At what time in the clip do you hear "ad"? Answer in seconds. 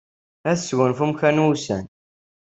0.49-0.55